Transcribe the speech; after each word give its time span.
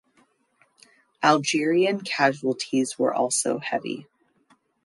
Algerian 1.21 2.01
casualties 2.01 2.97
were 2.97 3.13
also 3.13 3.59
heavy. 3.59 4.07